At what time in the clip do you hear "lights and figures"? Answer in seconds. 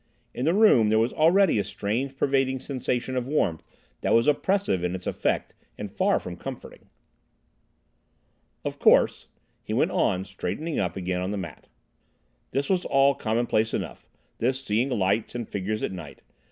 14.89-15.83